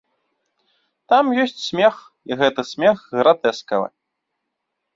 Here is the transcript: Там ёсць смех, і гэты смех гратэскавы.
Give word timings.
Там 1.13 1.25
ёсць 1.43 1.61
смех, 1.67 1.95
і 2.31 2.39
гэты 2.41 2.61
смех 2.73 3.07
гратэскавы. 3.21 3.87